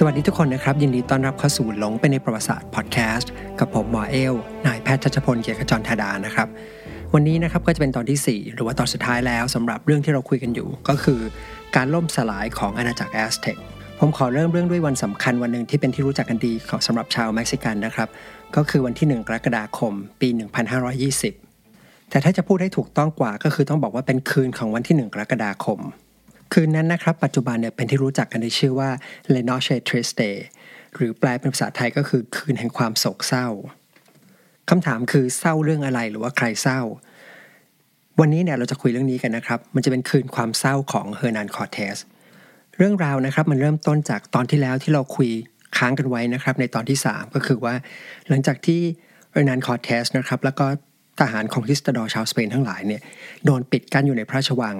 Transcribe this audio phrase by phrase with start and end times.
[0.00, 4.34] สวัสดีทุกคนนะครับ ยินดีต้อนรับเข้าสู่หลงไปในประวัติศาสตร์พอดแคสต์กับผมหมอเอล
[4.66, 6.48] นายแพทย์ชัชพลเกียรติจรธาดานะครับ
[7.14, 11.20] วันนี้นะครับก็จะเป็นตอนที่ 4 หรือว่าตอนสุดท้ายแล้วสำหรับเรื่องที่เราคุยกันอยู่ ก็คือ
[11.76, 13.56] การล่มสลายของอาณาจักรแอสเท็ก
[13.98, 18.08] ผมขอเริ่มเรื่องด้วยวันสำคัญวันหนึ่งที่เป็นที่รู้จักกันดีของสำหรับชาวเม็กซิกันนะครับ
[18.56, 20.28] ก็คือวันที่ 1 กรกฎาคม ปี
[20.98, 25.80] 1520 แต่ถ้าจะพูดให้ถูกต้องกว่าก็คือต้องบอกว่าเป็นคืนของวันที่ 1 กรกฎาคม
[26.52, 28.90] คืนนั้นนะครับ ปัจจุบันเนี่ยเป็นที่รู้จักกันในชื่อว่า
[29.34, 30.30] La Noche Triste
[30.96, 33.46] หรือแปลเป็นภาษาไทยก็คือคืนแห่งความโศกเศร้า
[34.70, 36.80] คำถามคือเศร้าเรื่องอะไรหรือว่าใครเศร้า
[38.20, 41.96] วันนี้เนี่ยเราจะคุยเรื่องนี้กันนะครับ มันจะเป็นคืนความเศร้าของเฮอร์นันคอร์เทส
[42.76, 45.30] เรื่องราวนะครับมันเริ่มต้นจากตอนที่แล้วที่เราคุย
[45.76, 47.74] ค้างกันไว้นะครับ ในตอนที่ 3 ก็คือว่า
[48.28, 48.80] หลังจากที่
[49.32, 50.66] เฮอร์นันคอร์เทสนะครับแล้วก็
[51.20, 53.02] ทหารของ conquistador ชาวสเปนทั้งหลายเนี่ย
[53.44, 54.76] โดนปิดกั้นอยู่ในพระราชวัง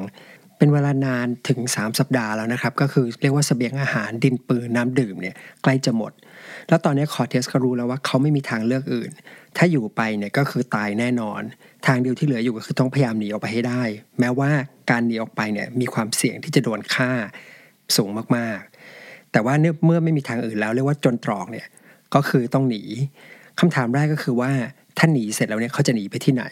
[0.58, 6.12] เป็นเวลานานถึง 3 สัปดาห์แล้วนะครับ ก็คือเรียกว่าสเสบียงอาหารดินปืนน้ำดื่มเนี่ยใกล้จะหมด
[6.68, 9.10] แล้วตอนนี้คอเทสก็รู้แล้วว่าเขาไม่มีทางเลือกอื่น
[9.56, 11.40] ถ้าอยู่ไปเนี่ยก็คือตายแน่นอน
[11.86, 13.82] ทางเดียวที่เหลืออยู่ก็คือต้องพยายามหนีออกไปให้ได้
[14.20, 14.50] แม้ว่า
[14.90, 17.10] การหนีออกไปเนี่ยมีความเสี่ยงที่จะโดนฆ่า
[17.96, 21.66] สูงมากๆ แต่ว่าเมื่อไม่มีทางอื่นแล้วเรียกว่าจนตรอกเนี่ย
[22.14, 22.82] ก็คือต้องหนี
[23.60, 24.50] คำถามแรกก็คือว่า
[24.98, 26.44] ถ้าหนีเสร็จแล้วเนี่ยเขาจะหนีไปที่ไหน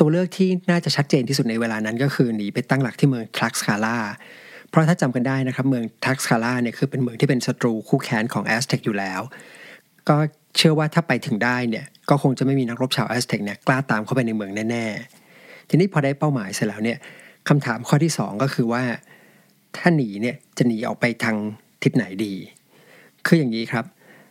[0.00, 3.98] ตัวเลือกที่น่าจะชัดเจนที่สุดในเวลานั้นก็คือหนีไปตั้งหลักที่เมืองทรักสคาลา
[4.68, 9.20] เพราะถ้าจำกันได้นะครับเมืองทรักสคาลาเนี่ยคือเป็นเมืองที่เป็นศัตรูคู่แค้นของแอสเท็กอยู่แล้ว
[10.08, 10.16] ก็
[10.56, 16.98] เชื่อว่าถ้าไปถึงได้เนี่ยก็คงจะไม่มีนักรบชาวแอสเท็กเนี่ยกล้าตามเข้าไปในเมืองแน่ๆ ทีนี้พอได้เป้าหมายเสร็จแล้วเนี่ย
[17.48, 18.82] คำถามข้อที่ 2 ก็คือว่า
[19.76, 21.36] ถ้าหนีเนี่ยจะหนีออกไปทาง
[21.82, 22.34] ทิศไหนดี
[23.26, 23.84] คืออย่างนี้ครับ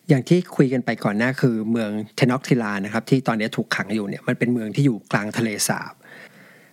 [0.09, 5.93] อย่างที่คุยกันไปก่อนหน้าคือเมืองเทนอกทิลานะครับที่ตอนนี้ถูกขังอยู่เนี่ยมันเป็นเมืองที่อยู่กลางทะเลสาบ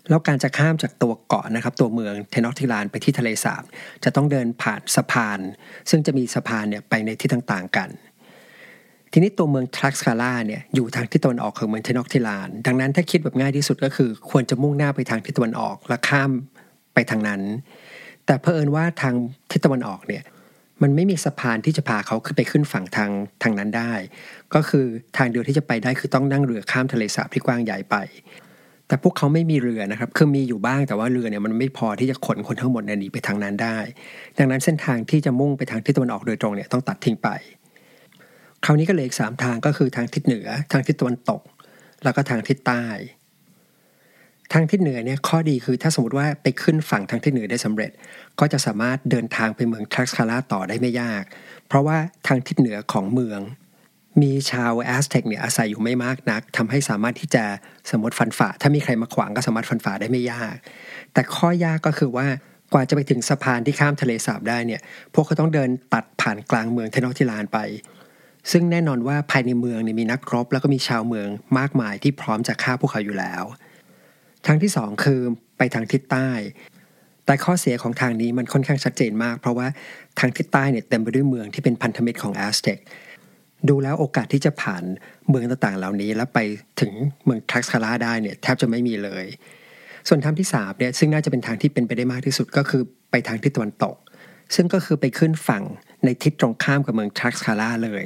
[0.09, 3.62] แล้วการจะข้ามจากตัวเกาะนะครับ ตัวเมืองเทนอกทิลานไปที่ทะเลสาบ
[4.05, 5.41] จะต้องเดินผ่านสะพาน
[5.91, 7.89] ซึ่งจะมีสะพานเนี่ยไปในที่ต่างๆกัน
[9.13, 16.30] ทีนี้ตัวเมืองทรักสคาล่าเนี่ยอยู่ทางทิศตะวันออกของเมืองเทนอกทิลาน ดังนั้นถ้าคิดแบบง่ายที่สุดก็คือ ควรจะมุ่งหน้าไปทางทิศตะวันออกและข้าม
[16.95, 17.42] ไปทางนั้น
[18.27, 19.14] แต่เพอเอิญว่าทาง
[19.51, 20.23] ทิศตะวันออกเนี่ย
[20.83, 23.11] มันไม่มีสะพานที่จะพาเขาขึ้นไปขึ้นฝั่งทาง
[23.42, 23.92] ทางนั้นได้
[24.55, 27.97] ก็คือทางเดียวที่จะไปได้คือต้องนั่งเรือข้ามทะเลสาบที่กว้างใหญ่ไป
[28.89, 33.79] แต่พวกเขาไม่มีเรือนะครับ คือมีอยู่บ้างแต่ว่าเรือเนี่ยมันไม่พอที่จะขนคนทั้งหมดหนีไปทางนั้นได้
[34.39, 37.29] ดังนั้นเส้นทางที่จะมุ่งไปทางทิศตะวันออกโดยตรงเนี่ยต้องตัดทิ้งไป
[38.65, 41.42] คราวนี้ก็เหลืออีกสามทางก็คือทางทิศเหนือ ทางทิศตะวันตก
[42.05, 42.85] แล้วก็ทางทิศใต้
[44.52, 47.90] ทางทิศเหนือเนี่ยข้อดีคือถ้าสมมติว่าไปขึ้นฝั่งทางทิศเหนือได้สำเร็จ
[48.40, 51.23] ก็จะสามารถเดินทางไปเมืองทรักสคาล่าต่อได้ไม่ยาก
[51.68, 51.96] เพราะว่า
[52.27, 53.40] ทางทิศเหนือของเมือง
[54.23, 57.45] มีชาวแอสเท็กเนี่ยอาศัยอยู่ไม่มากนักทำให้สามารถที่จะ
[57.90, 60.55] สมมติฟันฝ่า ถ้ามีใครมาขวางก็สามารถฟันฝ่าได้ไม่ยาก
[61.12, 62.27] แต่ข้อยากก็คือว่า
[62.73, 64.80] กว่าจะไปถึงสะพานที่ข้ามทะเลสาบได้เนี่ย
[65.14, 67.58] พวกเขาต้องเดินตัดผ่านกลางเมืองเทนอทิลานไป
[68.51, 73.45] ซึ่งแน่นอนว่าภายในเมืองเนี่ยมีนักรบแล้วก็มีชาวเมืองมากมายที่พร้อมจะฆ่าพวกเขาอยู่แล้ว
[74.46, 75.20] ทางที่สองคือ
[75.58, 76.29] ไปทางทิศใต้
[77.27, 79.67] แต่ข้อเสียของทางนี้มันค่อนข้างชัดเจนมาก เพราะว่า
[80.18, 82.79] ทางทิศใต้เนี่ยเต็มไปด้วยเมืองที่เป็นพันธมิตรของแอสเท็ก
[83.68, 84.83] ดูแล้วโอกาสที่จะผ่าน
[85.29, 86.39] เมืองต่างๆ เหล่านี้ แล้วไป
[86.80, 86.92] ถึง
[87.24, 89.27] เมืองทรักสคาล่าได้เนี่ยแทบจะไม่มีเลย
[90.08, 93.96] ส่วนทางที่3เนี่ยซึ่งน่าจะเป็นทางที่เป็นไปได้มากที่สุดก็คือไปทางทิศตะวันตก
[94.55, 95.64] ซึ่งก็คือไปขึ้นฝั่ง
[96.05, 98.05] ในทิศตรงข้ามกับเมืองทรักสคาล่าเลย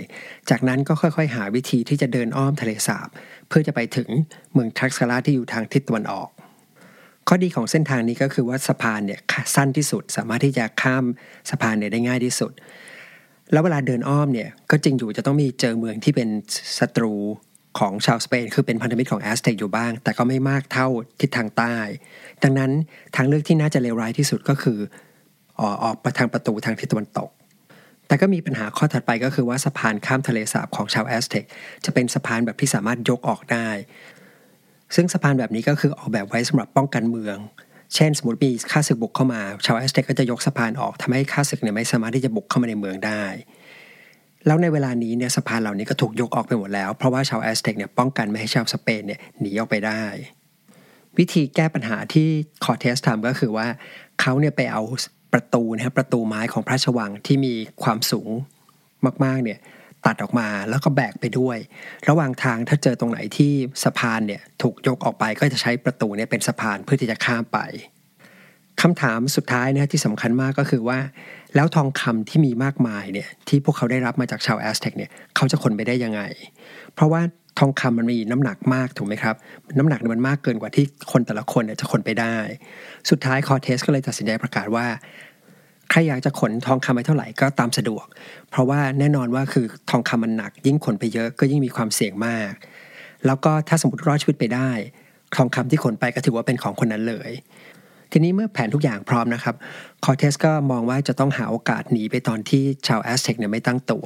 [0.50, 3.08] จากนั้นก็ค่อยๆ หาวิธีที่จะเดินอ้อมทะเลสาบ
[3.48, 4.08] เพื่อจะไปถึง
[4.52, 6.28] เมืองทรักสคาล่าที่อยู่ทางทิศตะวันออก
[7.28, 9.20] ข้อดีของเส้นทางนี้ก็คือว่าสะพานเนี่ย
[9.54, 11.04] สั้นที่สุด สามารถที่จะข้าม
[11.50, 12.52] สะพานเนี่ยได้ง่ายที่สุด
[13.52, 16.28] แล้วเวลาเดินอ้อมเนี่ยก็จริงอยู่จะต้องมีเจอเมืองที่เป็น
[16.78, 17.14] ศัตรู
[17.78, 20.88] ของชาวสเปนคือเป็นพันธมิตรของแอสเท็กอยู่บ้าง แต่ก็ไม่มากเท่า
[21.20, 21.76] ทิศทางใต้
[22.42, 22.70] ดังนั้น
[23.16, 24.78] ทางเลือกที่น่าจะเลวร้ายที่สุดก็คือ
[25.82, 27.28] ออกไปทางประตูทางทิศตะวันตก
[28.10, 31.44] แต่ก็มีปัญหาข้อถัดไปก็คือว่าสะพานข้ามทะเลสาบของชาวแอสเท็ก
[31.84, 33.69] จะเป็นสะพานแบบที่สามารถยกออกได้
[34.94, 37.36] ซึ่งสะพานแบบนี้ก็คือออกแบบไว้สำหรับป้องกันเมือง
[37.95, 43.24] เช่น สมมติมีข้าศึกบุกเข้ามา ชาวแอสเท็กก็จะยกสะพานออกทำให้ข้าศึกเนี่ยไม่สามารถที่จะบุกเข้ามาในเมืองได้
[44.47, 50.03] แล้วในเวลานี้เนี่ยสะพานเหล่านี้ก็ถูกยกออกไปหมดแล้ว เพราะว่าชาวแอสเท็กเนี่ยป้องกันไม่ให้ชาวสเปนเนี่ยหนีออกไปได้
[51.18, 52.28] วิธีแก้ปัญหาที่
[52.65, 53.66] คอร์เทสทำก็คือว่า
[54.21, 54.83] เขาเนี่ยไปเอา
[55.32, 58.30] ประตูนะครับประตูไม้ของพระราชวังที่มีความสูง
[59.24, 59.59] มากๆเนี่ย
[60.06, 61.59] ตัดออกมาแล้วก็แบกไปด้วย
[62.09, 63.53] ระหว่างทางถ้าเจอตรงไหนที่
[63.84, 67.59] สะพานเนี่ยถูกยกออกไปก็จะใช้ประตูเนี่ยเป็นสะพานเพื่อที่จะข้ามไป
[68.82, 70.98] คำถามสุดท้ายนะที่สำคัญมากก็คือว่า
[71.54, 76.22] แล้วทองคำที่มีมากมายเนี่ยที่พวกเขาได้รับมาจากชาวแอสเท็กเนี่ยเขาจะขนไปได้ยังไง
[76.94, 77.22] เพราะว่า
[77.60, 79.34] ทองคำมันมีน้ำหนักมากถูกไหมครับ
[79.78, 82.36] น้ำหนักมันมากเกินกว่าที่คนแต่ละคนเนี่ยจะขนไปได้
[83.10, 84.86] สุดท้ายคอเทสก็เลยตัดสินใจประกาศว่า
[85.91, 88.07] ใครอยากจะขนทองคำไปเท่าไหร่ก็ตามสะดวก
[88.51, 92.53] เพราะว่าแน่นอนว่าคือทองคำมันหนัก ยิ่งขนไปเยอะก็ยิ่งมีความเสี่ยงมาก
[93.27, 94.71] แล้วก็ถ้าสมมติรอดชีวิตไปได้
[95.36, 97.30] ทองคำที่ขนไปก็ถือว่าเป็นของคนนั้นเลย
[98.13, 99.54] ทีนี้เมื่อแผนทุกอย่างพร้อมนะครับ
[100.04, 104.04] คอเทสก็มองว่าจะต้องหาโอกาสหนีไปตอนที่ชาวแอสเท็กเนี่ยไม่ตั้งตัว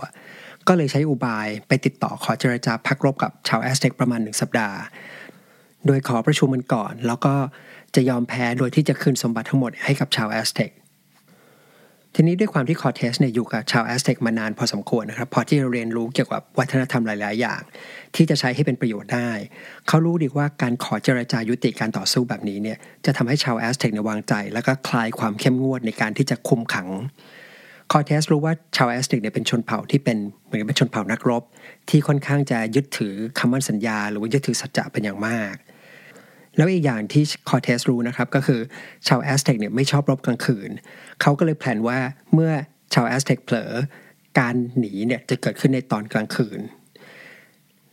[0.68, 4.78] ก็เลยใช้อุบายไปติดต่อขอเจรจาพักรบกับชาวแอสเท็กประมาณหนึ่งสัปดาห์
[5.86, 7.34] โดยขอประชุมกันก่อน แล้วก็
[7.94, 10.70] จะยอมแพ้โดยที่จะคืนสมบัติทั้งหมดให้กับชาวแอสเท็ก
[12.16, 17.60] ทีนี้ด้วยความที่คอเทสเนี่ยอยู่กับชาวแอสเท็กมานานพอสมควรนะครับ พอที่เรียนรู้เกี่ยวกับวัฒนธรรมหลาย ๆ อย่าง
[18.14, 19.30] ที่จะใช้ให้เป็นประโยชน์ได้
[19.88, 26.88] เขารู้ดีว่าการขอเจรจายุติการต่อสู้แบบนี้เนี่ยจะทำให้ชาวแอสเท็กเนี่ยวางใจ แล้วก็คลายความเข้มงวดในการที่จะคุมขัง
[27.96, 31.42] คอร์เทสรู้ว่าชาวแอสเท็กเนี่ยเป็นชนเผ่าที่เป็นเหมือนเป็นชนเผ่านักรบ
[31.88, 35.54] ที่ค่อนข้างจะยึดถือคำมั่นสัญญา หรือว่ายึดถือสัจจะเป็นอย่างมาก
[36.56, 38.60] แล้วอีกอย่างที่คอร์เทสรู้นะครับก็คือ
[39.06, 40.70] ชาวแอสเท็กเนี่ยไม่ชอบรบกลางคืน
[41.20, 41.98] เขาก็เลย plan ว่า
[42.34, 42.52] เมื่อ
[42.94, 43.72] ชาวแอสเท็กเผลอ
[44.38, 46.60] การหนีเนี่ยจะเกิดขึ้นในตอนกลางคืน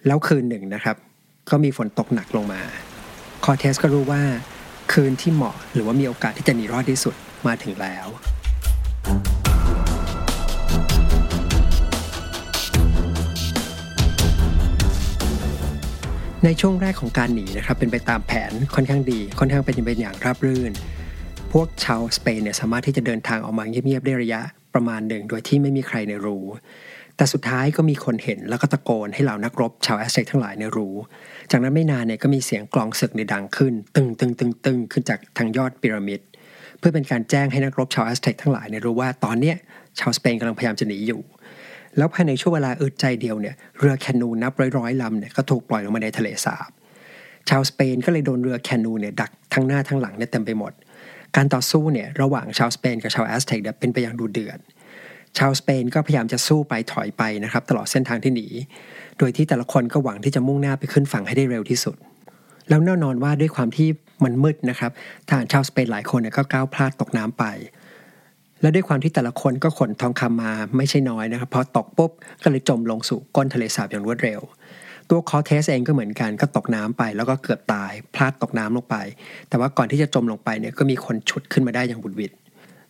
[0.08, 0.98] แล้วคืนหนึ่งนะครับ
[1.50, 2.62] ก็มีฝนตกหนักลงมา
[3.44, 4.22] คอร์เทสก็รู้ว่า
[4.94, 7.16] คืนนี้เหมาะหรือว่ามีโอกาสที่จะหนีรอดที่สุด
[7.48, 8.08] มาถึงแล้ว
[16.46, 20.72] ในช่วงแรกของการหนีนะครับเป็นไปตามแผนค่อนข้างดี ค่อนข้างเป็นไปอย่างราบรื่น
[21.54, 24.42] พวกชาวสเปนเนี่ยสามารถที่จะเดินทางออกมาเงียบๆได้ระยะ
[24.74, 26.46] ประมาณหนึ่งโดยที่ไม่มีใครในรู้
[27.16, 30.96] แต่สุดท้ายก็มีคนเห็นแล้วก็ตะโกนให้เหล่านักรบชาวแอสเซกทั้งหลายในรู้
[31.52, 36.20] จากนั้นไม่นานเนี่ยก็มีเสียงกลองศึกในดังขึ้น ตึงตึงตึงตึงขึ้นจากทางยอดพีระมิด
[36.80, 39.56] เพื่อเป็นการแจ้งให้นักรบชาวแอสเท็กทั้งหลายได้รู้ว่าตอนเนี้ย
[40.00, 41.22] ชาวสเปนกำลังพยายามจะหนีอยู่
[41.98, 46.70] แล้วภายในช่วงเวลาอึดใจเดียวเนี่ยเรือแคนูนับร้อยๆลำเนี่ยก็ถูกปล่อยลงมาในทะเลสาบ
[47.50, 50.72] ชาวสเปนก็เลยโดนเรือแคนูเนี่ยดักทั้งหน้าทั้งหลังเนี่ยเต็มไปหมด
[51.36, 54.60] การต่อสู้เนี่ยระหว่างชาวสเปนกับชาวแอสเท็กเนี่ยเป็นไปอย่างดุเดือด
[55.38, 58.48] ชาวสเปนก็พยายามจะสู้ไปถอยไปนะครับตลอดเส้นทางที่หนี
[59.20, 61.96] โดยที่แต่ละคนก็หวังที่จะมุ่งหน้าไปขึ้นฝั่งให้ได้เร็วที่สุด
[62.70, 63.90] แล้วแน่นอนว่าด้วยความที่
[64.24, 64.92] มันมืดนะครับ
[65.28, 67.46] ทหารชาวสเปนหลายคนเนี่ยก็ก้าวพลาดตกน้ำไป
[68.62, 72.12] และด้วยความที่แต่ละคนก็ขนทองคำมาไม่ใช่น้อยนะครับพอตกปุ๊บ
[72.44, 74.40] ก็เลยจมลงสู่ก้นทะเลสาบอย่างรวดเร็ว
[75.10, 78.96] ตัวคอเทสเองก็เหมือนกันก็ตกน้ำไป แล้วก็เกือบตาย พลาดตกน้ำลงไป
[79.50, 82.32] แต่ว่าก่อนที่จะจมลงไปเนี่ยก็มีคนฉุดขึ้นมาได้อย่างหวุดหวิด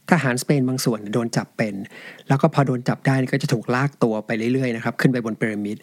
[0.09, 1.75] ทหารสเปนบางส่วนโดนจับเป็น
[2.27, 5.77] แล้วก็พอโดนจับได้ก็จะถูกลากตัวไปเรื่อยๆนะครับขึ้นไปบนพีระมิด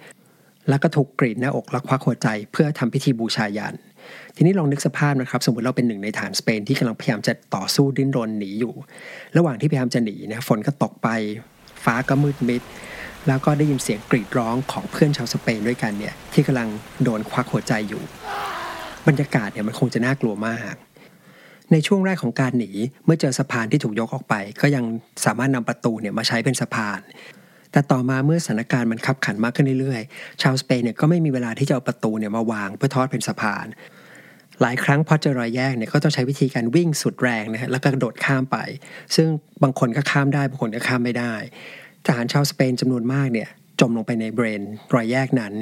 [0.69, 3.75] แล้วก็ถูกกรีดหน้าอกและควักหัวใจเพื่อทำพิธีบูชายัน
[4.37, 8.75] ทีนี้ลองนึกสภาพนะครับ สมมติเราเป็นหนึ่งในฐานสเปนที่กำลังพยายามจะต่อสู้ดิ้นรนหนีอยู่
[9.37, 11.09] ระหว่างที่พยายามจะหนีนะฝนก็ตกไป
[11.85, 12.63] ฟ้าก็มืดมิด
[13.29, 16.69] แล้วก็ได้ยินเสียงกรีดร้องของเพื่อนชาวสเปนด้วยกันเนี่ยที่กำลัง
[17.03, 18.03] โดนควักหัวใจอยู่
[19.07, 20.75] บรรยากาศเนี่ยมันคงจะน่ากลัวมาก
[21.73, 22.71] ในช่วงแรกของการหนี
[23.05, 24.85] เมื่อเจอสะพานที่ถูกยกออกไป ก็ยัง
[25.25, 27.01] สามารถนำประตูเนี่ยมาใช้เป็นสะพาน
[27.73, 33.67] แต่ต่อมาเมื่อสถานการณ์มันขับขันมากขึ้นเรื่อยๆ ชาวสเปนเนี่ยก็ไม่มีเวลาที่จะเอาประตูเนี่ยมาวางเพื่อทอดเป็นสะพาน
[34.63, 38.57] หลายครั้งพอเจอรอยแยกเนี่ยก็ต้องใช้วิธีการวิ่งสุดแรงนะฮะแล้วก็โดดข้ามไป
[39.15, 39.27] ซึ่ง
[39.63, 41.35] บางคนก็ข้ามได้บางคนก็ข้ามไม่ได้
[42.07, 43.49] ทหารชาวสเปนจำนวนมากเนี่ย
[43.81, 44.63] จมลงไปในเบรน
[44.95, 45.55] รอยแยกนั้น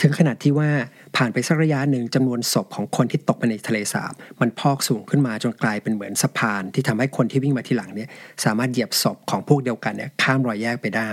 [0.00, 0.70] ถึงขนาดที่ว่า
[1.16, 8.08] ผ่านไปสักระยะหนึ่งจำนวนศพของคนที่ตกไปในทะเลสาบ มันพอกสูงขึ้นมาจนกลายเป็นเหมือนสะพาน ที่ทำให้คนที่วิ่งมาทีหลังเนี่ย
[8.44, 11.12] สามารถเหยียบศพของพวกเดียวกันเนี่ยข้ามรอยแยกไปได้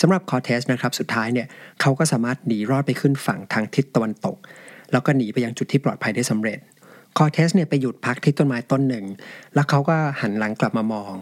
[0.00, 1.46] สำหรับคอเทสนะครับสุดท้ายเนี่ย
[1.80, 4.36] เขาก็สามารถหนีรอดไปขึ้นฝั่งทางทิศตะวันตก
[4.92, 6.58] แล้วก็หนีไปยังจุดที่ปลอดภัยได้สำเร็จ
[7.16, 9.04] คอร์เทสเนี่ยไปหยุดพักที่ต้นไม้ต้นหนึ่ง
[9.54, 11.12] แล้วเขาก็หันหลังกลับมามอง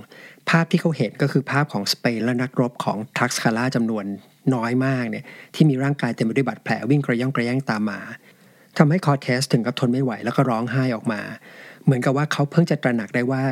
[0.51, 4.05] ภาพที่เขาเห็นก็คือภาพของสเปนและนักรบของทลัคสคาล่าจำนวน
[4.55, 8.01] น้อยมากเนี่ยที่มีร่างกายเต็มไปด้วยบาดแผลวิ่งกระย่องกระแย่งตามมา
[8.79, 11.21] ทำให้คอร์เทสถึงกับทนไม่ไหวแล้วก็ร้องไห้ออกมา
[11.85, 13.43] เหมือนกับว่าเขาเพิ่งจะตระหนักได้ว่า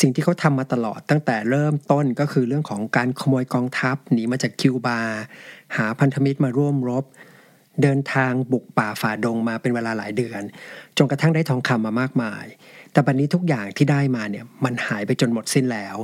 [0.00, 5.00] สิ่งที่เขาทำมาตลอดตั้งแต่เริ่มต้นก็คือเรื่องของการขโมยกองทัพหนีมาจากคิวบา
[5.76, 7.04] หาพันธมิตรมาร่วมรบ
[7.82, 10.42] เดินทางบุกป่าฝ่าดงมาเป็นเวลาหลายเดือน
[10.98, 12.44] จนกระทั่งได้ทองคำมามากมาย
[12.92, 15.96] แต่บัดนนี้ทุกอย่างที่ได้มาเนี่ยมันหายไปจนหมดสิ้นแล้ว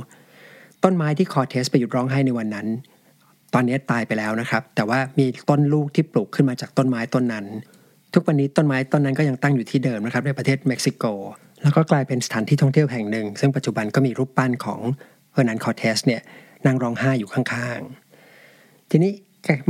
[0.83, 2.67] ต้นไม้ที่คอเทสไปหยุดร้องไห้ในวันนั้น
[3.53, 7.45] ตอนนี้ตายไปแล้วนะครับ แต่ว่ามีต้นลูกที่ปลูกขึ้นมาจากต้นไม้ต้นนั้น
[8.13, 11.03] ทุกวันนี้ต้นไม้ต้นนั้นก็ยังตั้งอยู่ที่เดิมนะครับในประเทศเม็กซิโก
[11.63, 14.79] แล้วก็กลายเป็นสถานที่ท่องเที่ยวแห่งหนึ่ง ซึ่งปัจจุบันก็มีรูปปั้นของ
[15.31, 16.21] เออร์นันคอเทสเนี่ย
[16.65, 19.11] นั่งร้องไห้อยู่ข้างๆ ทีนี้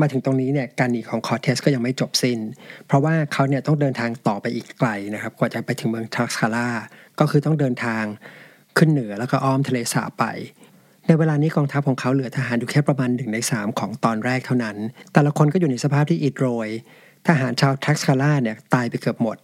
[0.02, 2.40] มาถึงตรงนี้เนี่ยการหนีของคอร์เทสก็ยังไม่จบสิน้น
[2.88, 6.70] เพราะว่าเขาเนี่ยต้องเดินทางต่อไปอีกไกลนะครับ กว่าจะไปถึงเมืองทลัคสคาล่า
[7.20, 8.04] ก็คือต้องเดินทาง
[8.78, 10.26] ขึ้นเหนือแล้วก็อ้อมทะเลสาบไป
[11.08, 14.78] ในเวลานี้กองทัพของเขาเหลือทหารอยู่แค่ประมาณหนึ่งในสามของตอนแรกเท่านั้น
[15.14, 16.70] แต่ละคนก็อยู่ในสภาพที่อิดโรย
[17.28, 19.38] ทหารชาวทลัคสคาล่าเนี่ยตายไปเกือบหมด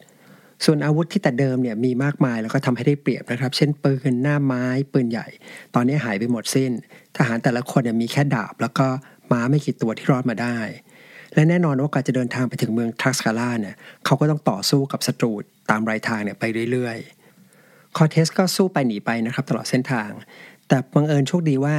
[0.66, 5.28] ส่วนอาวุธที่แต่เดิมเนี่ยมีมากมายแล้วก็ทำให้ได้เปรียบนะครับ เช่นปืนหน้าไม้ปืนใหญ่
[5.76, 6.72] ตอนนี้หายไปหมดสิ้น
[7.18, 8.88] ทหารแต่ละคนเนี่ยมีแค่ดาบแล้วก็
[9.32, 10.58] ม้าไม่กี่ตัวที่รอดมาได้
[11.34, 13.76] และแน่นอนว่าการจะเดินทางไปถึงเมืองทลัคสคาล่าเนี่ย
[14.06, 15.32] เขาก็ต้องต่อสู้กับศัตรู
[15.70, 20.10] ตามรายทางเนี่ยไปเรื่อยๆ คอเทสก็สู้ไปหนีไปนะครับตลอดเส้นทาง
[20.68, 21.78] แต่บังเอิญโชคดีว่า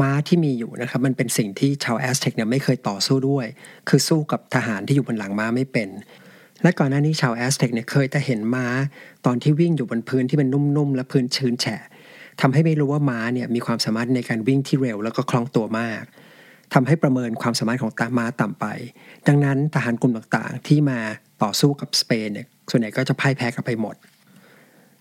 [0.00, 3.46] ม้าที่มีอยู่นะครับมันเป็นสิ่งที่ชาวแอสเท็กเนี่ยไม่เคยต่อสู้ด้วย
[3.88, 5.88] คือสู้กับทหารที่อยู่บนหลังม้าไม่เป็น
[6.62, 8.66] และก่อนหน้านี้ชาวแอสเท็กเนี่ยเคยแต่เห็นม้า
[9.26, 11.82] ตอนที่วิ่งอยู่บนพื้นที่เป็นนุ่มๆและพื้นชื้นแฉะ
[12.40, 16.02] ทำให้ไม่รู้ว่าม้าเนี่ยมีความสามารถในการวิ่งที่เร็วแล้วก็คล่องตัวมาก
[16.74, 18.66] ทำให้ประเมินความสามารถของตัวม้าต่ำไป
[19.28, 20.98] ดังนั้นทหารกลุ่มต่างๆ ที่มา
[21.42, 23.94] ต่อสู้กับสเปนเนี่ยส่วนใหญ่ก็จะพ่ายแพ้กันไปหมด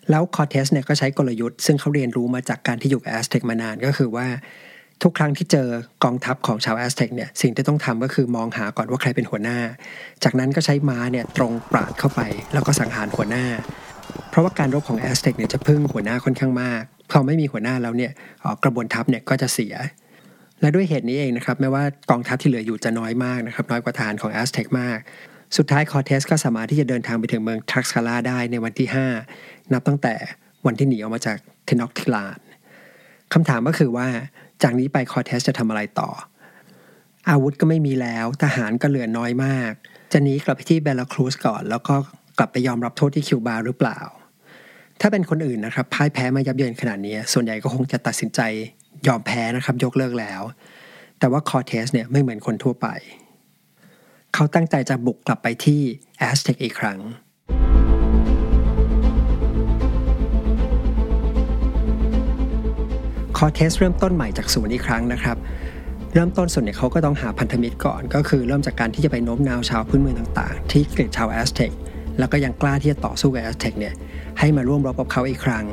[0.09, 4.27] แล้วคอเทสเนี่ยก็ใช้กลยุทธ์ซึ่งเขาเรียนรู้มาจากการที่อยู่กับแอสเท็กมานานก็คือว่า
[5.03, 5.67] ทุกครั้งที่เจอ
[6.03, 9.59] กองทัพของชาวแอสเท็กเนี่ยสิ่งที่ต้องทำก็คือมองหาก่อนว่าใครเป็นหัวหน้า
[10.23, 12.21] จากนั้นก็ใช้ม้าเนี่ยตรงปราดเข้าไป
[12.53, 13.45] แล้วก็สังหารหัวหน้า
[14.29, 18.11] เพราะว่าการรบของแอสเท็กเนี่ยจะพึ่งหัวหน้าค่อนข้างมากพอไม่มีหัวหน้าแล้วเนี่ย
[18.63, 19.73] กระบวนทัพเนี่ยก็จะเสีย
[20.63, 24.99] และด้วยเหตุนี้เองนะครับแม้ว่ากองทัพที่เหลืออยู่จะน้อยมากนะครับน้อยกว่าทหารของแอสเท็กมาก
[25.57, 28.87] สุดท้ายคอเทสก็สามารถที่จะเดินทางไปถึงเมืองทลัคสคาล่าได้ในวันที่
[29.29, 30.13] 5 นับตั้งแต่
[30.65, 32.39] วันที่หนีออกมาจากเทนอชทิตลาน
[33.33, 34.07] คำถามก็คือว่า
[34.63, 36.09] จากนี้ไปคอเทสจะทำอะไรต่อ
[37.29, 39.71] อาวุธก็ไม่มีแล้วทหารก็เหลือน้อยมาก
[40.13, 41.95] จะหนีกลับไปที่เวราครูซก่อน แล้วก็
[42.37, 43.99] กลับไปยอมรับโทษที่คิวบาหรือเปล่า
[45.01, 48.41] ถ้าเป็นคนอื่นนะครับพ่ายแพ้มายับเยินขนาดนี้ ส่วนใหญ่ก็คงจะตัดสินใจ
[49.07, 50.41] ยอมแพ้นะครับยกเลิกแล้ว
[51.19, 52.87] แต่ว่าคอเทสเนี่ยไม่เหมือนคนทั่วไป
[54.33, 55.81] เขาตั้งใจจะบุกกลับไปที่
[56.19, 56.99] แอสเท็กอีกครั้ง
[63.37, 65.37] คอเทสเริ่มต้นใหม่จากศูนย์อีกครั้งนะครับ
[66.13, 71.71] เริ่มต้นส่วนเนี่ยเขาก็ต้องหาพันธมิตรก่อน ก็คือเริ่มจากการที่จะไปโน้มน้าวชาวพื้นเมืองต่างๆ ที่เกลียดชาวแอสเท็ก
[72.19, 73.93] แล้วก็ยังกล้าที่จะต่อสู้กับแอสเท็กเนี่ย
[74.39, 75.65] ให้มาร่วมรบกับเขาอีกครั้ง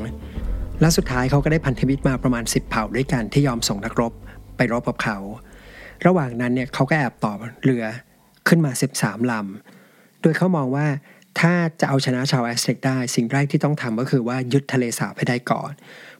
[0.81, 4.13] และสุดท้ายเขาก็ได้พันธมิตรมาประมาณ 10 เผ่าด้วยกันที่ยอมส่งนักรบ
[4.57, 5.17] ไปรบกับเขา
[6.05, 7.33] ระหว่างนั้นเนี่ยเขาก็แอบต่อ
[7.63, 7.85] เรือ
[8.47, 10.87] ขึ้นมา 13 ลำ โดยเขามองว่า
[11.39, 15.71] ถ้าจะเอาชนะชาวแอสเท็กได้ สิ่งแรกที่ต้องทำก็คือว่ายึดทะเลสาบให้ได้ก่อน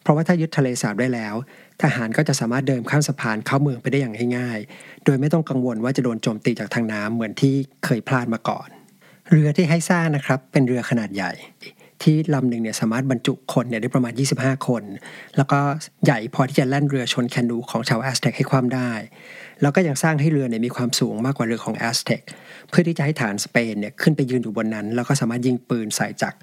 [0.02, 1.36] เพราะว่าถ้ายึดทะเลสาบได้แล้ว
[1.82, 7.54] ทหารก็จะสามารถเดินข้ามสะพานเข้าเมืองไปได้อย่างง่ายๆ โดยไม่ต้องกังวลว่าจะโดนโจมตีจากทางน้ำเหมือนที่
[7.86, 8.68] เคยพลาดมาก่อน
[9.30, 11.32] เรือที่ให้สร้างนะครับเป็นเรือขนาดใหญ่
[12.04, 14.84] ที่ลำหนึ่งเนี่ยสามารถบรรจุคนเนี่ยได้ประมาณ 25 คน
[15.38, 15.60] แล้วก็
[16.06, 18.92] ใหญ่พอที่จะแล่นเรือชนแคนูของชาวแอสเท็กให้คว่ำได้
[19.62, 22.22] แล้วก็ยังสร้างให้เรือเนี่ยมีความสูงมากกว่าเรือของแอสเท็ก
[22.70, 26.34] เพื่อที่จะให้ทหารสเปนเนี่ยขึ้นไปยืนอยู่บนนั้น แล้วก็สามารถยิงปืนใส่จาก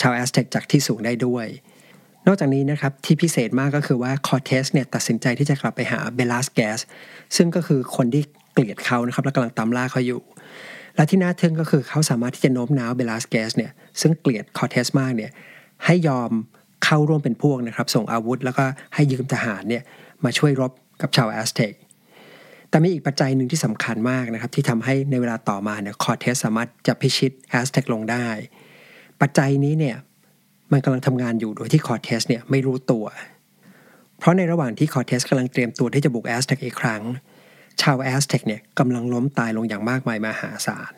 [0.00, 1.46] ชาวแอสเท็กจากที่สูงได้ด้วย
[2.26, 6.78] นอกจากนี้นะครับที่พิเศษมากก็คือว่าคอเทสเนี่ยตัดสินใจที่จะกลับไปหาเบลาสแกส
[7.36, 10.20] ซึ่งก็คือคนที่เกลียดเขานะครับและกำลังตามล่าเขาอยู่
[10.98, 15.30] และที่น่าทึ่งก็คือเขาสามารถที่จะโน้มน้าวเบลาสแกสเนี่ยซึ่งเกลียดคอเทสมากเนี่ย
[15.84, 16.30] ให้ยอม
[16.84, 18.64] เข้าร่วมเป็นพวกนะครับ ส่งอาวุธแล้วก็
[18.94, 19.82] ให้ยืมทหารเนี่ย
[20.24, 21.72] มาช่วยรบกับชาวแอสเท็ก
[22.70, 28.26] แต่มีอีกปัจจัยหนึ่งที่สำคัญมากนะครับ ที่ทำให้ในเวลาต่อมาเนี่ยคอเทสสามารถจะพิชิตแอสเท็กลงได้
[29.20, 29.96] ปัจจัยนี้เนี่ย
[30.72, 33.06] มันกำลังทำงานอยู่โดยที่คอเทสเนี่ยไม่รู้ตัว
[34.18, 37.02] เพราะในระหว่างที่คอเทสกำลังเตรียมตัวที่จะบุกแอสเท็กอีกครั้ง
[37.82, 40.92] ชาวแอสเท็กเนี่ยกำลังล้มตายลงอย่างมากมายมหาศาล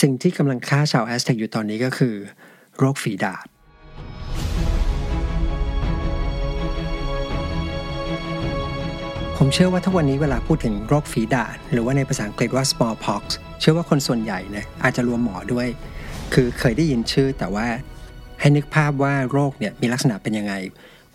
[0.00, 2.14] สิ่งที่กำลังฆ่าชาวแอสเท็กอยู่ตอนนี้ก็คือ
[2.78, 3.46] โรคฝีดาษ
[9.36, 13.22] ผมเชื่อว่าถ้าวันนี้เวลาพูดถึงโรคฝีดาษหรือว่าในภาษาอังกฤษว่า smallpox
[13.60, 15.68] เชื่อว่าคนส่วนใหญ่เนี่ยอาจจะรวมหมอด้วย
[16.34, 17.66] คือเคยได้ยินชื่อแต่ว่า
[18.40, 20.54] ให้นึกภาพว่าโรคเนี่ยมีลักษณะเป็นยังไง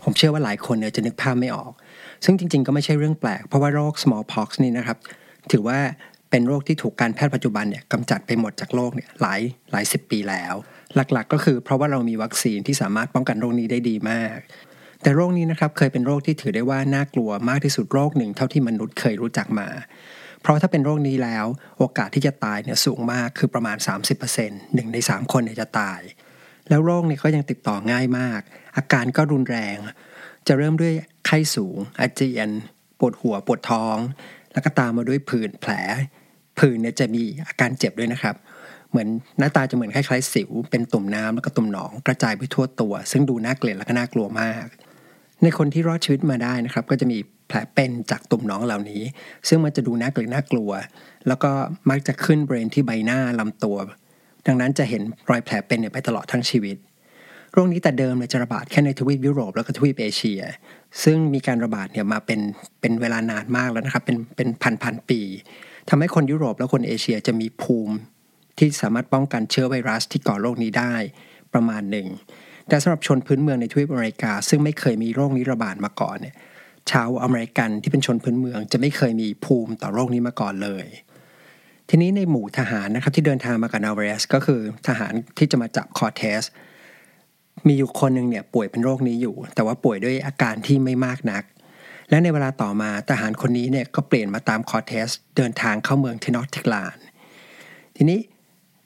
[0.02, 1.72] ผมเชื่อว่าหลายคนเนี่ยจะนึกภาพไม่ออก
[2.24, 4.98] ซึ่งจริง ๆ ก็ไม่ใช่เรื่องแปลก เพราะว่าโรค smallpox นี่นะครับ
[5.52, 5.78] ถือว่า
[6.30, 9.40] เป็นโรคที่ถูกการแพทย์ปัจจุบันเนี่ยกำจัดไปหมดจากโลกเนี่ยหลาย
[9.72, 10.54] หลายสิบปีแล้ว
[10.96, 14.38] หลักๆ ก็คือเพราะว่าเรามีวัคซีนที่สามารถป้องกันโรคนี้ได้ดีมาก
[15.02, 19.68] แต่โรคนี้นะครับเคยเป็นโรคที่ถือได้ว่าน่ากลัวมากที่สุดโรคหนึ่งเท่าที่มนุษย์เคยรู้จักมา
[20.42, 21.46] เพราะถ้าเป็นโรคนี้แล้ว
[21.78, 23.76] โอกาสที่จะตายเนี่ยสูงมากคือประมาณ
[24.26, 26.00] 30%หนึ่งใน 3 คนเนี่ยจะตาย
[26.68, 28.40] แล้วโรคเนี้ก็ยังติดต่อง่ายมาก
[28.76, 29.76] อาการก็รุนแรง
[30.46, 30.92] จะเริ่มด้วย
[31.26, 32.48] ไข้สูง อาเจียน
[32.98, 33.96] ปวดหัวปวดท้อง
[34.52, 35.72] แล้วก็ตามมาด้วยผื่นแผล
[36.58, 38.36] ผื่นเนี่ยจะมีอาการเจ็บด้วยนะครับ
[38.90, 39.08] เหมือน
[39.38, 44.66] หน้าตาจะเหมือนคล้ายๆสิว เป็นตุ่มน้ำแล้วก็ตุ่มหนองกระจายไปทั่วตัว ซึ่งดูน่าเกลียดและก็น่ากลัวมาก
[45.42, 49.02] ในคนที่รอดชีวิตมาได้นะครับ ก็จะมีแผลเป็นจากตุ่มหนองเหล่านี้
[49.48, 50.70] ซึ่งมันจะดูน่าเกลียดน่ากลัว
[51.28, 51.50] แล้วก็
[51.90, 53.76] มักจะขึ้นบริเวณที่ใบหน้าลำตัว
[54.46, 56.76] ดังนั้นจะเห็นรอยแผลเป็นไปตลอดทั้งชีวิต
[57.56, 60.40] โรคนี้แต่เดิมเนี่ยจะระบาดแค่ในทวีปยุโรปแล้วก็ทวีปเอเชีย
[61.04, 62.40] ซึ่งมีการระบาดเนี่ยมาเป็น
[62.80, 65.20] เป็นเวลานานมากแล้วนะครับ เป็นเป็นพันพันปี
[65.88, 67.94] ทำให้คนยุโรปและคนเอเชียจะมีภูมิ
[68.58, 70.94] ที่สามารถป้องกันเชื้อไวรัสที่ก่อโรคนี้ได้
[71.54, 72.08] ประมาณหนึ่ง
[72.68, 76.34] แต่สำหรับชนพื้นเมืองในทวีปอเมริกา ซึ่งไม่เคยมีโรคนี้ระบาดมาก่อนเนี่ย
[76.90, 80.86] ชาวอเมริกันที่เป็นชนพื้นเมืองจะไม่เคยมีภูมิต่อโรคนี้มาก่อนเลย
[81.88, 86.42] ทีนี้ในหมู่ทหารนะครับที่เดินทางมากับนาวเวสก็คือทหารที่จะมาจับคอเทส
[87.66, 91.42] มีอยู่คนหนึ่งเนี่ยป่วยเป็นโรคนี้อยู่ แต่ว่าป่วยด้วยอาการที่ไม่มากนัก
[92.10, 96.96] และในเวลาต่อมาทหารคนนี้เนี่ยก็เปลี่ยนมาตามคอเทส เดินทางเข้าเมืองเทนอชทิตลาน
[97.96, 98.20] ทีนี้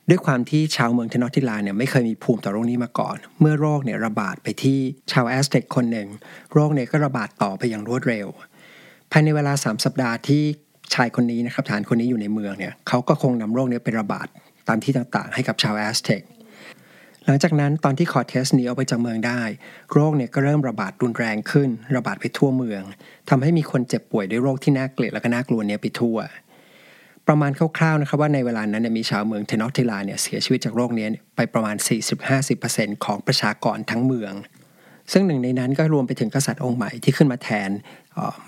[0.08, 4.78] ด้วยความที่ชาวเมืองเทนอชทิตลานเนี่ยไม่เคยมีภูมิต่อโรคนี้มาก่อน เมื่อโรคเนี่ยระบาดไปที่
[5.12, 6.08] ชาวแอสเท็กคนหนึ่ง
[6.52, 8.26] โรคเนี่ยก็ระบาดต่อไปอย่างรวดเร็ว
[9.12, 10.42] ภายในเวลา 3 สัปดาห์ที่
[10.94, 14.28] ชายคนนี้นะครับทหารคนนี้อยู่ในเมืองเนี่ยเขาก็คงนำโรคนี้ไประบาด
[14.68, 16.22] ตามที่ต่างๆ ให้กับชาวแอสเท็ก
[17.30, 19.40] หลังจากนั้นตอนที่คอร์เทสหนีออกไปจากเมืองได้
[19.92, 22.82] โรคเนี่ยก็เริ่มระบาดรุนแรงขึ้น ระบาดไปทั่วเมือง
[23.30, 26.18] ทำให้มีคนเจ็บป่วยด้วยโรคที่น่าเกลียดและก็น่ากลัวเนี้ยไปทั่ว
[27.26, 31.06] ประมาณคร่าวๆนะครับว่าในเวลานั้นมีชาวเมืองเทนอชทิตลานเนี่ยเสียชีวิตจากโรคนี้
[31.36, 31.76] ไปประมาณ
[32.40, 34.32] 40-50%ของประชากรทั้งเมือง
[35.12, 37.70] ซึ่งหนึ่งในนั้นก็รวมไปถึงกษัตริย์องค์ใหม่ที่ขึ้นมาแทน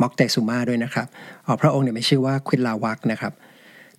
[0.01, 1.07] ม็อกเตซูมาด้วยนะครับ
[1.61, 3.35] พระองค์เนี่ยไม่ชื่อว่าควินลาวักนะครับ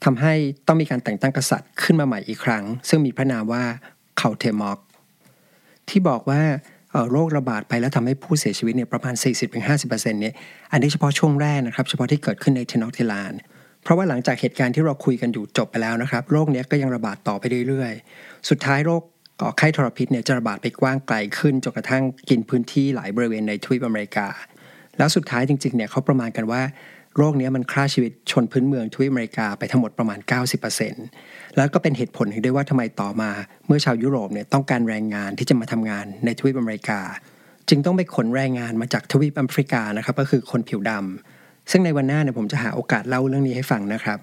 [0.06, 0.34] ทำให้
[0.68, 3.64] ต้องมีการแต่งตั้งกษัตริย์ขึ้นมาใหม่อีกครั้ง ซึ่งมีพระนามว่า
[4.18, 4.80] เคาเทมอก
[5.90, 6.42] ที่บอกว่า
[7.12, 9.16] โรคระบาดไปแล้วทำให้ผู้เสียชีวิตเนี่ยประมาณ
[9.64, 10.34] 40-50%เนี่ย
[10.72, 13.34] อันนี้เฉพาะช่วงแรกนะครับ เฉพาะที่เกิดขึ้นในเทนอตเทลาน
[13.84, 19.02] เพราะว่าหลังจากเหตุการณ์ที่เราคุยกันอยู่จบไปแล้วนะครับ โรคนี้ก็ยังระบาดต่อไปเรื่อยๆ สุดท้ายโรค
[19.42, 24.28] ก่อไข้ทรพิษเนี่ยจะระบาดไปกว้างไกลขึ้นจนกระทั่งกินพื้นที่หลายบริเวณในทวีปอเมริกา
[24.98, 26.62] แล้วสุดท้ายจริงๆเนี่ยเขาประมาณกันว่า
[27.18, 30.20] โรคนี้มันฆ่าชีวิตชนพื้นเมืองทวีปอเมริกาไปทั้งหมดประมาณ
[30.88, 33.32] 90%แล้วก็เป็นเหตุผลหนึ่งด้วยว่าทำไมต่อมา
[33.68, 37.00] เมื่อชาวยุโรปเนี่ยต้องการแรงงานที่จะมาทำงานในทวีปอเมริกา
[37.70, 44.20] จึงต้องไปขนแรงงานมาจากทวีปแอฟริกานะครับก็คือคนผิวดำซึ่งในวันหน้าเนี่ยผมจะหาโอกาสเล่าเรื่องนี้ให้ฟังนะครับ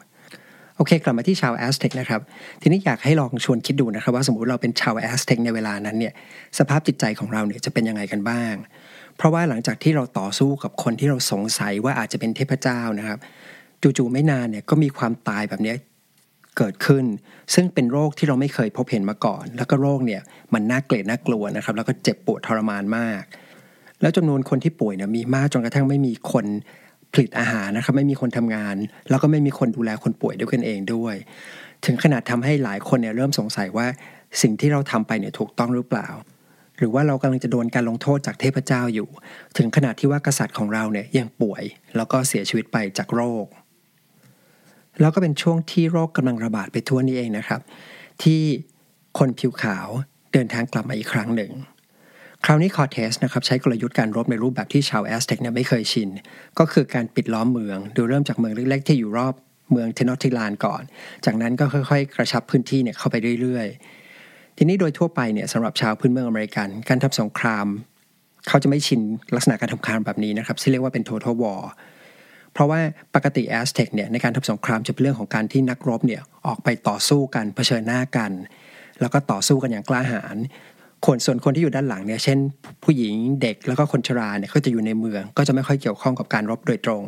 [0.76, 2.20] โอเค กลับมาที่ชาวแอสเท็กนะครับ
[2.62, 6.12] ทีนี้อยากให้ลองชวนคิดดูนะครับ ว่าสมมติเราเป็นชาวแอสเท็กในเวลานั้นเนี่ย
[6.58, 8.54] สภาพจิตใจของเราเนี่ยจะเป็นยังไงกันบ้าง
[9.18, 13.18] เพราะว่าหลังจากที่เราต่อสู้กับคนที่เราสงสัยว่าอาจจะเป็นเทพเจ้านะครับ
[13.82, 15.74] จู่ๆไม่นานเนี่ยก็มีความตายแบบนี้
[16.56, 17.04] เกิดขึ้น
[17.54, 20.22] ซึ่งเป็นโรคที่เราไม่เคยพบเห็นมาก่อน แล้วก็โรคเนี่ย
[20.54, 23.22] มันน่าเกลียดน่ากลัวนะครับ แล้วก็เจ็บปวดทรมานมาก
[24.00, 26.46] แล้วจำนวนคนที่ป่วยเนี่ยมีมากจนกระทั่งไม่มีคน
[27.12, 28.76] ผลิตอาหารนะครับไม่มีคนทำงาน
[29.10, 31.14] แล้วก็ไม่มีคนดูแลคนป่วยด้วยกันเองด้วย
[31.84, 33.86] ถึงขนาดทำให้หลายคนเนี่ยเริ่มสงสัยว่า
[34.42, 36.08] สิ่งที่เราทำไปเนี่ยถูกต้องหรือเปล่า
[36.78, 39.08] หรือว่าเรากำลังจะโดนการลงโทษจากเทพเจ้าอยู่
[39.56, 41.62] ถึงขนาดที่ว่ากษัตริย์ของเราเนี่ยยังป่วย
[41.96, 43.46] แล้วก็เสียชีวิตไปจากโรค
[45.00, 47.60] แล้วก็เป็นช่วงที่โรคกำลังระบาดไปทั่วนี้เองนะครับ
[48.22, 48.40] ที่
[49.18, 49.88] คนผิวขาว
[50.32, 51.52] เดินทางกลับมาอีกครั้งหนึ่ง
[52.44, 56.08] คราวนี้คอเทสนะครับใช้กลยุทธ์การรบในรูปแบบที่ชาวแอสเท็กเนี่ยไม่เคยชิน
[56.58, 59.34] ก็คือการปิดล้อมเมือง โดยเริ่มจากเมืองเล็กๆที่อยู่รอบ
[59.72, 60.82] เมืองเทนอชทิตลานก่อน
[61.24, 63.97] จากนั้นก็ค่อยๆ กระชับพื้นที่เนี่ยเข้าไปเรื่อยๆ
[64.60, 67.66] ทีนี้โดยทั่วไปเนี่ยสำหรับชาวพื้นเมืองอเมริกัน การทำสงคราม
[68.48, 69.00] เขาจะไม่ชิน
[69.34, 71.62] ลักษณะการทำสงครามแบบนี้นะครับที่เรียกว่าเป็น total war
[72.52, 72.80] เพราะว่า
[73.14, 78.32] ปกติแอสเท็กเนี่ยในการทำสงครามจะเป็นเรื่องของการที่นักรบเนี่ยออกไปต่อสู้กันเผชิญหน้ากัน
[79.00, 80.36] แล้วก็ต่อสู้กันอย่างกล้าหาญ
[81.06, 82.38] คนส่วนคนที่อยู่ด้านหลังเนี่ยเช่น
[82.84, 87.04] ผู้หญิงเด็กแล้วก็คนชราเนี่ยก็จะอยู่ในเมือง ก็จะไม่ค่อยเกี่ยวข้องกับการรบโดยตรง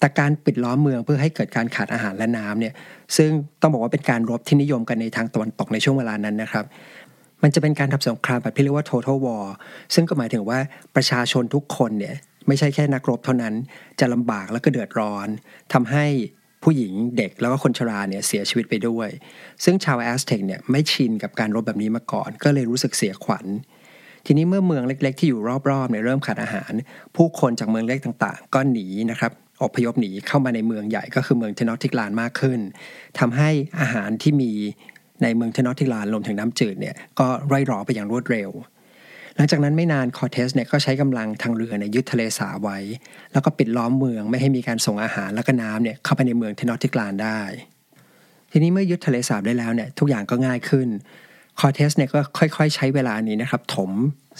[0.00, 2.74] แต่การปิดล้อมเมืองเพื่อให้เกิดการขาดอาหารและน้ำเนี่ย
[3.16, 3.30] ซึ่ง
[3.60, 6.64] ต้องบอกว่าเป็นการรบที่นิยมกันในทางตะวันตกในช่วงเวลานั้นนะครับ
[7.42, 9.46] มันจะเป็นการทำสงครามแบบที่เรียกว่า total war
[9.94, 10.58] ซึ่งก็หมายถึงว่า
[10.96, 12.14] ประชาชนทุกคนเนี่ย
[12.46, 13.54] ไม่ใช่แค่นักรบเท่านั้น
[14.00, 15.28] จะลำบากแล้วก็เดือดร้อน
[15.72, 16.06] ทำให้
[16.62, 19.08] ผู้หญิงเด็กแล้วก็คนชราเนี่ยเสียชีวิตไปด้วย
[19.64, 23.46] ซึ่งชาวแอสเท็กเนี่ยไม่ชินกับการรบแบบนี้มาก่อน ก็เลยรู้สึกเสียขวัญ
[24.26, 26.72] ทีนี้เมื่อเมืองเล็ก ๆ ที่อยู่รอบๆเนี่ยเริ่มขาดอาหาร
[27.16, 32.60] ผู้คนจากเมืองเล็กต่างๆ ก็หนีนะครับ อพยพหนีเข้ามาในเมืองใหญ่ก็คือเมืองเทนอชทิตลานมากขึ้น
[33.18, 34.52] ทำให้อาหารที่มี
[35.22, 38.50] ในเมืองเทนอชทิตลานรวมถึงน้ำจืดเนี่ยก็ร่อยหรอไปอย่างรวดเร็ว
[39.36, 42.78] หลังจากนั้นไม่นานคอเทสเนี่ยก็ใช้กำลังทางเรือในยึดทะเลสาบไว้
[43.32, 47.40] แล้วก็ปิดล้อมเมืองไม่ให้มีการส่งอาหารและก็น้ำเนี่ยเข้าไปในเมืองเทนอติกลานได้
[48.50, 50.88] ทีนี้เมื่อยึดทะเลสาบได้แล้วเนี่ยทุกอย่างก็ง่ายขึ้น
[51.60, 53.90] คอเทสเนี่ยก็ค่อยๆ ใช้เวลานี้นะครับถม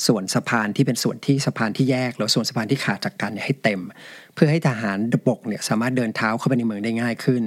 [0.07, 3.81] ส่วนสะพานที่เป็นส่วนที่สะพานที่แยกแล้วส่วนสะพานที่ขาดจากกันให้เต็ม
[4.39, 4.99] พื่อให้ทหาร
[5.29, 7.45] บกเนี่ยสามารถเดินเท้าเข้าไปในเมืองได้ง่ายขึ้น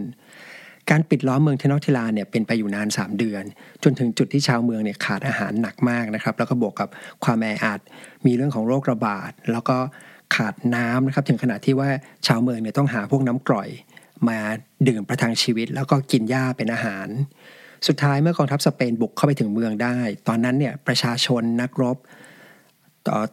[0.89, 3.43] การปิดล้อมเมืองเทนอติลาเนี่ยเป็นไปอยู่นาน 3 เดือน
[3.83, 6.89] จนถึงจุดที่ชาวเมืองเนี่ยขาดอาหารหนักมากนะครับ แล้วก็บวกกับ
[7.23, 7.79] ความแออัด
[8.25, 9.77] มีเรื่องของโรคระบาด แล้วก็
[10.35, 11.89] ขาดน้ำนะครับถึงขนาดที่ว่า
[12.27, 13.69] ชาวเมืองเนี่ยต้องหาพวกน้ำกร่อย
[14.29, 14.39] มา
[14.87, 17.07] ดื่มประทังชีวิต แล้วก็กินหญ้าเป็นอาหาร
[17.87, 21.97] สุดท้ายเมื่อกองทัพสเปนบุกเข้าไปถึงเมืองได้ ตอนนั้นเนี่ยประชาชนนักรบ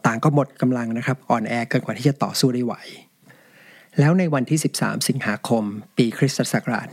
[0.05, 2.75] ต่างก็หมดกำลังนะครับอ่อนแอเกินกว่าที่จะต่อสู้ได้ไหว
[3.97, 5.63] แล้วในวันที่ 13 สิงหาคม
[5.97, 6.87] ปีคริสตศักราช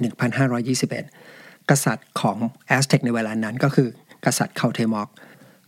[1.17, 3.89] 1521 กษัตริย์ของแอสเท็กในเวลานั้นก็คือ
[4.27, 5.09] กษัตริย์เคาเทมอก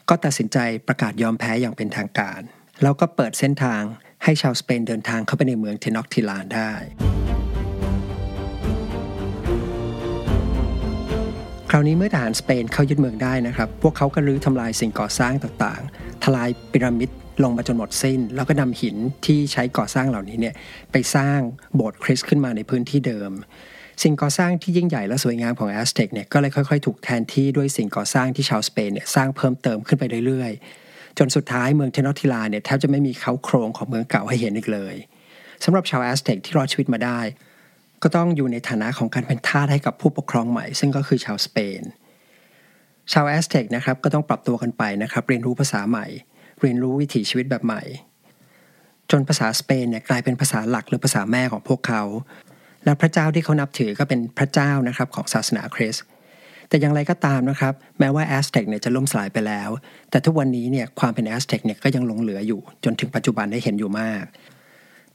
[0.09, 2.41] ก็ตัดสินใจประกาศยอมแพ้อย่างเป็นทางการ
[2.83, 3.83] แล้วก็เปิดเส้นทาง
[4.25, 6.73] ให้ชาวสเปนเดินทางเข้าไปในเมืองเทนอชทิตลานได้
[11.71, 17.11] คราวนี้เมื่อทหารสเปนเข้ายึดเมืองได้นะครับ พวกเขาก็รื้อทำลายสิ่งก่อสร้างต่างๆ ทลายพีระมิด
[17.43, 18.97] ลงมาจนหมดสิ้น แล้วก็นำหิน
[19.27, 20.55] ที่ใช้ก่อสร้างเหล่านี้เนี่ย
[20.93, 21.39] ไปสร้าง
[21.75, 23.31] โบสถ์คริสต์ขึ้นมาในพื้นที่เดิม
[24.03, 34.95] สิ่งก่อสร้างที่ยิ่งใหญ่และสวยงามของแอสเท็กเนี่ยก็เลยค่อยๆ ถูกแทนที่ด้วยสิ่งก่อสร้างที่ชาวสเปนเนี่ยสร้างเพิ่มเติมขึ้นไปเรื่อยๆ จนสุดท้ายเมืองเทนอชทิตลานเนี่ยแทบจะไม่มีเค้าโครงของเมืองเก่าให้เห็นอีกเลย
[35.65, 37.21] สำหรับชาวแอสเท็กที่รอดชีวิตมาได้
[38.03, 41.83] ก็ต้องอยู่ในฐานะของการเป็นทาสให้กับผู้ปกครองใหม่ ซึ่งก็คือชาวสเปน
[43.13, 46.07] ชาวแอสเท็กนะครับก็ต้องปรับตัวกันไปนะครับเรียนรู้ภาษาใหม่
[46.61, 47.83] เรียนรู้วิถีชีวิตแบบใหม่
[49.11, 52.03] จนภาษาสเปนเนี่ยกลายเป็นภาษาหลักหรือภาษาแม่ของพวกเขา
[52.85, 56.05] และพระเจ้าที่เขานับถือก็เป็นพระเจ้านะครับของศาสนาคริสต์
[56.69, 59.71] แต่อย่างไรก็ตามนะครับ แม้ว่าแอสเท็กเนี่ยจะล่มสลายไปแล้ว
[60.11, 64.25] แต่ทุกวันนี้เนี่ยความเป็นแอสเท็กเนี่ยก็ยังหลงเหลืออยู่ จนถึงปัจจุบันได้เห็นอยู่มาก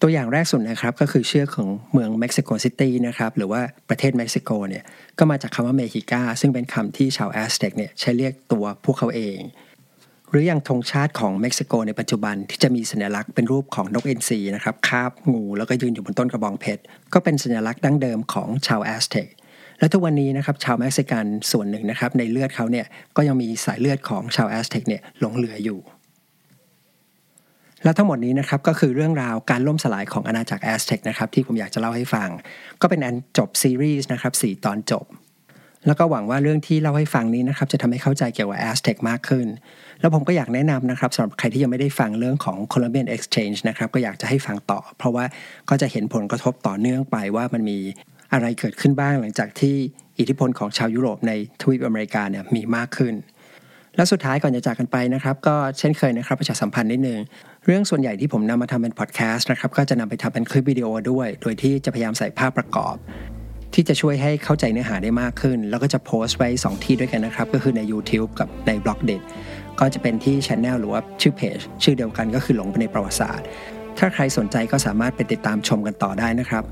[0.01, 4.83] ตัวอย่างแรกสุดนะครับก็คือชื่อของเมืองเม็กซิโกซิตี้นะครับหรือว่าประเทศเม็กซิโกเนี่ย
[5.17, 9.37] ก็มาจากคำว่าเมฮิกาซึ่งเป็นคำที่ชาวแอสเท็กเนี่ยใช้เรียกตัวพวกเขาเอง
[10.33, 16.81] หรืออย่างธงชาติของเม็กซิโกในปัจจุบันที่จะมีสัญลักษณ์เป็นรูปของนกอินทรีนะครับคาบงูแล้วก็ยืนอยู่บนต้นกระบองเพชร
[17.13, 19.27] ก็เป็นสัญลักษณ์ดั้งเดิมของชาวแอสเท็ก
[19.79, 25.79] และทุกวันนี้นะครับชาวเม็กซิกันส่วนหนึ่งนะครับในเลือดเขาเนี่ยก็ยังมีสายเลือดของชาวแอสเท็กเนี่ยหลงเหลืออยู่
[27.83, 32.29] และทั้งหมดนี้นะครับก็คือเรื่องราวการล่มสลายของอาณาจักรแอสเท็กนะครับที่ผมอยากจะเล่าให้ฟัง
[32.81, 35.05] ก็เป็นอันจบซีรีส์นะครับ4ตอนจบ
[35.87, 39.47] แล้วก็หวังว่าเรื่องที่เล่าให้ฟังนี้นะครับจะทำให้เข้าใจเกี่ยวกับแอสเท็กมากขึ้น
[39.99, 45.25] แล้วผมก็อยากแนะนำนะครับสำหรับใครที่ยังไม่ได้ฟังเรื่องของ Columbian Exchange นะครับก็อยากจะให้ฟังต่อ เพราะว่า
[45.69, 47.79] ก็จะเห็นผลกระทบต่อเนื่องไปว่ามันมี
[48.33, 49.75] อะไรเกิดขึ้นบ้างหลังจากที่
[50.19, 53.13] อิทธิพลของชาวยุโรปในทวีปอเมริกาเนี่ยมีมากขึ้น
[53.95, 57.19] และสุดท้ายก่อนจะจากกันไปนะครับก็เช่นเคยนะครับประชาสัมพันธ์นิดนึง
[57.65, 62.95] เรื่องส่วนใหญ่ที่ผมนำมาทำเป็นพอดแคสต์นะครับก็จะนำไปทำเป็นคลิปวิดีโอด้วย โดยที่จะพยายามใส่ภาพประกอบ
[63.73, 69.11] ที่จะช่วยให้เข้าใจเนื้อหาได้มากขึ้น แล้วก็จะโพสต์ไว้ 2 ที่ด้วยกันนะครับ ก็คือใน YouTube กับในบล็อกเด
[69.79, 73.45] ก็จะเป็นที่ช anel หรือว่าชื่อเพจชื่อเดียวกันก็คือหลงไปในประวัติศาสตร์
[73.97, 76.63] ถ้าใครสนใจก็สามารถไปติดตามชมกันต่อได้นะครับ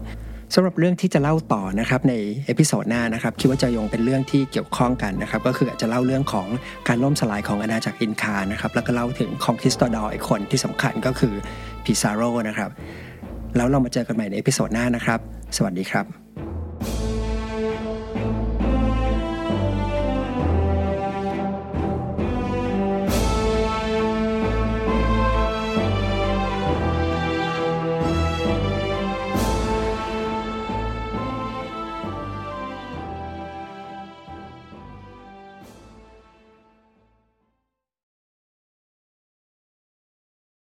[0.53, 2.13] สำหรับเรื่องที่จะเล่าต่อนะครับใน
[2.45, 6.47] episode หน้านะครับคิดว่าจะยังเป็นเรื่องที่เกี่ยวข้องกันนะครับก็คืออาจจะเล่าเรื่องของ
[6.87, 11.33] การล่มสลายของอาณาจักรอินคานะครับแล้วก็เล่าถึง conquistador อีกคนที่สำคัญก็คือ
[11.85, 12.69] พิซาโรนะครับ
[13.55, 15.19] แล้วเรามาเจอกันใหม่ในเอพิโซดหน้านะครับ
[15.57, 16.30] สวัสดีครับ